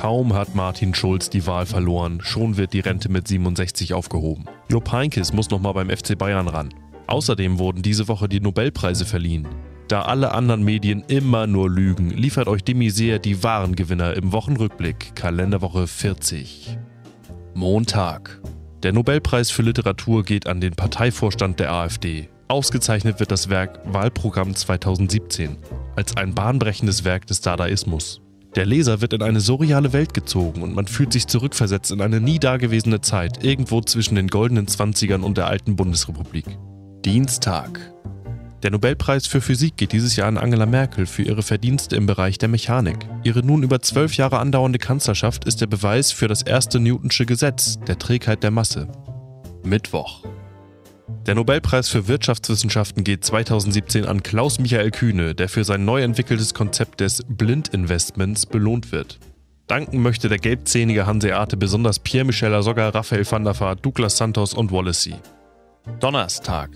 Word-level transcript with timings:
Kaum 0.00 0.32
hat 0.32 0.54
Martin 0.54 0.94
Schulz 0.94 1.28
die 1.28 1.46
Wahl 1.46 1.66
verloren, 1.66 2.20
schon 2.22 2.56
wird 2.56 2.72
die 2.72 2.80
Rente 2.80 3.10
mit 3.10 3.28
67 3.28 3.92
aufgehoben. 3.92 4.46
Jupp 4.70 4.90
Heynckes 4.90 5.34
muss 5.34 5.50
nochmal 5.50 5.74
beim 5.74 5.90
FC 5.90 6.16
Bayern 6.16 6.48
ran. 6.48 6.72
Außerdem 7.06 7.58
wurden 7.58 7.82
diese 7.82 8.08
Woche 8.08 8.26
die 8.26 8.40
Nobelpreise 8.40 9.04
verliehen. 9.04 9.46
Da 9.88 10.00
alle 10.00 10.32
anderen 10.32 10.64
Medien 10.64 11.04
immer 11.08 11.46
nur 11.46 11.68
lügen, 11.68 12.08
liefert 12.08 12.48
euch 12.48 12.64
Demiser 12.64 13.18
die 13.18 13.42
wahren 13.42 13.76
Gewinner 13.76 14.14
im 14.14 14.32
Wochenrückblick, 14.32 15.14
Kalenderwoche 15.14 15.86
40. 15.86 16.78
Montag. 17.52 18.40
Der 18.82 18.94
Nobelpreis 18.94 19.50
für 19.50 19.60
Literatur 19.60 20.22
geht 20.22 20.46
an 20.46 20.62
den 20.62 20.72
Parteivorstand 20.72 21.60
der 21.60 21.74
AfD. 21.74 22.30
Ausgezeichnet 22.48 23.20
wird 23.20 23.30
das 23.30 23.50
Werk 23.50 23.80
Wahlprogramm 23.84 24.54
2017 24.54 25.58
als 25.94 26.16
ein 26.16 26.34
bahnbrechendes 26.34 27.04
Werk 27.04 27.26
des 27.26 27.42
Dadaismus. 27.42 28.22
Der 28.56 28.66
Leser 28.66 29.00
wird 29.00 29.12
in 29.12 29.22
eine 29.22 29.40
surreale 29.40 29.92
Welt 29.92 30.12
gezogen 30.12 30.62
und 30.62 30.74
man 30.74 30.88
fühlt 30.88 31.12
sich 31.12 31.28
zurückversetzt 31.28 31.92
in 31.92 32.00
eine 32.00 32.20
nie 32.20 32.40
dagewesene 32.40 33.00
Zeit, 33.00 33.44
irgendwo 33.44 33.80
zwischen 33.80 34.16
den 34.16 34.26
goldenen 34.26 34.66
Zwanzigern 34.66 35.22
und 35.22 35.38
der 35.38 35.46
alten 35.46 35.76
Bundesrepublik. 35.76 36.46
Dienstag. 37.04 37.78
Der 38.64 38.72
Nobelpreis 38.72 39.26
für 39.26 39.40
Physik 39.40 39.76
geht 39.76 39.92
dieses 39.92 40.16
Jahr 40.16 40.26
an 40.26 40.36
Angela 40.36 40.66
Merkel 40.66 41.06
für 41.06 41.22
ihre 41.22 41.42
Verdienste 41.42 41.94
im 41.96 42.06
Bereich 42.06 42.38
der 42.38 42.48
Mechanik. 42.48 42.98
Ihre 43.22 43.40
nun 43.40 43.62
über 43.62 43.80
zwölf 43.80 44.16
Jahre 44.16 44.38
andauernde 44.38 44.78
Kanzlerschaft 44.78 45.44
ist 45.44 45.60
der 45.60 45.66
Beweis 45.66 46.10
für 46.10 46.26
das 46.28 46.42
erste 46.42 46.80
Newtonsche 46.80 47.26
Gesetz 47.26 47.78
der 47.86 47.98
Trägheit 47.98 48.42
der 48.42 48.50
Masse. 48.50 48.88
Mittwoch. 49.62 50.24
Der 51.26 51.34
Nobelpreis 51.34 51.88
für 51.88 52.08
Wirtschaftswissenschaften 52.08 53.04
geht 53.04 53.24
2017 53.24 54.06
an 54.06 54.22
Klaus-Michael 54.22 54.90
Kühne, 54.90 55.34
der 55.34 55.48
für 55.48 55.64
sein 55.64 55.84
neu 55.84 56.02
entwickeltes 56.02 56.54
Konzept 56.54 57.00
des 57.00 57.22
Blind-Investments 57.28 58.46
belohnt 58.46 58.90
wird. 58.90 59.18
Danken 59.66 60.02
möchte 60.02 60.28
der 60.28 60.38
gelbzähnige 60.38 61.06
Hanseate 61.06 61.56
besonders 61.56 62.00
Pierre-Michel 62.00 62.52
Asogga, 62.52 62.88
Raphael 62.88 63.30
van 63.30 63.44
der 63.44 63.58
Vaart, 63.58 63.84
Douglas 63.86 64.16
Santos 64.16 64.54
und 64.54 64.72
Wallacey. 64.72 65.14
Donnerstag. 66.00 66.70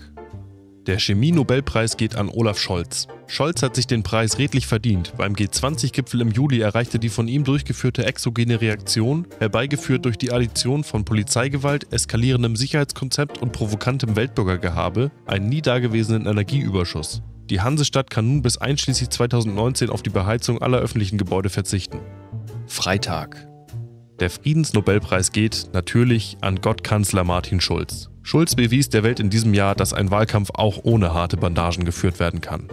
Der 0.87 0.99
Chemie-Nobelpreis 0.99 1.97
geht 1.97 2.15
an 2.15 2.29
Olaf 2.29 2.59
Scholz. 2.59 3.07
Scholz 3.25 3.63
hat 3.63 3.75
sich 3.75 3.87
den 3.87 4.03
Preis 4.03 4.37
redlich 4.37 4.67
verdient. 4.67 5.13
Beim 5.17 5.33
G20-Gipfel 5.33 6.21
im 6.21 6.29
Juli 6.29 6.59
erreichte 6.59 6.99
die 6.99 7.09
von 7.09 7.27
ihm 7.27 7.43
durchgeführte 7.43 8.05
exogene 8.05 8.61
Reaktion, 8.61 9.25
herbeigeführt 9.39 10.05
durch 10.05 10.19
die 10.19 10.31
Addition 10.31 10.83
von 10.83 11.03
Polizeigewalt, 11.03 11.91
eskalierendem 11.91 12.55
Sicherheitskonzept 12.55 13.41
und 13.41 13.51
provokantem 13.51 14.15
Weltbürgergehabe, 14.15 15.09
einen 15.25 15.49
nie 15.49 15.63
dagewesenen 15.63 16.27
Energieüberschuss. 16.27 17.23
Die 17.49 17.61
Hansestadt 17.61 18.11
kann 18.11 18.27
nun 18.27 18.41
bis 18.43 18.57
einschließlich 18.59 19.09
2019 19.09 19.89
auf 19.89 20.03
die 20.03 20.11
Beheizung 20.11 20.61
aller 20.61 20.77
öffentlichen 20.77 21.17
Gebäude 21.17 21.49
verzichten. 21.49 21.99
Freitag. 22.67 23.47
Der 24.19 24.29
Friedensnobelpreis 24.29 25.31
geht 25.31 25.69
natürlich 25.73 26.37
an 26.41 26.61
Gottkanzler 26.61 27.23
Martin 27.23 27.59
Schulz. 27.59 28.09
Schulz 28.25 28.55
bewies 28.55 28.89
der 28.89 29.03
Welt 29.03 29.19
in 29.19 29.29
diesem 29.29 29.53
Jahr, 29.53 29.75
dass 29.75 29.93
ein 29.93 30.09
Wahlkampf 30.09 30.49
auch 30.55 30.79
ohne 30.81 31.13
harte 31.13 31.37
Bandagen 31.37 31.85
geführt 31.85 32.19
werden 32.19 32.41
kann. 32.41 32.67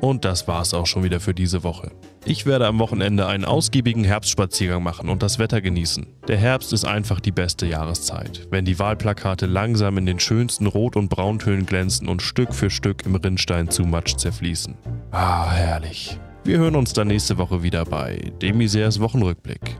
Und 0.00 0.24
das 0.24 0.48
war's 0.48 0.72
auch 0.72 0.86
schon 0.86 1.04
wieder 1.04 1.20
für 1.20 1.34
diese 1.34 1.62
Woche. 1.62 1.92
Ich 2.24 2.46
werde 2.46 2.66
am 2.66 2.78
Wochenende 2.78 3.26
einen 3.26 3.44
ausgiebigen 3.44 4.04
Herbstspaziergang 4.04 4.82
machen 4.82 5.10
und 5.10 5.22
das 5.22 5.38
Wetter 5.38 5.60
genießen. 5.60 6.06
Der 6.28 6.38
Herbst 6.38 6.72
ist 6.72 6.86
einfach 6.86 7.20
die 7.20 7.30
beste 7.30 7.66
Jahreszeit, 7.66 8.48
wenn 8.50 8.64
die 8.64 8.78
Wahlplakate 8.78 9.44
langsam 9.44 9.98
in 9.98 10.06
den 10.06 10.18
schönsten 10.18 10.66
Rot- 10.66 10.96
und 10.96 11.10
Brauntönen 11.10 11.66
glänzen 11.66 12.08
und 12.08 12.22
Stück 12.22 12.54
für 12.54 12.70
Stück 12.70 13.04
im 13.04 13.16
Rinnstein 13.16 13.68
zu 13.68 13.84
Matsch 13.84 14.16
zerfließen. 14.16 14.78
Ah, 15.10 15.50
herrlich. 15.50 16.18
Wir 16.44 16.56
hören 16.56 16.76
uns 16.76 16.94
dann 16.94 17.08
nächste 17.08 17.36
Woche 17.36 17.62
wieder 17.62 17.84
bei 17.84 18.32
Demisers 18.40 18.98
Wochenrückblick. 18.98 19.76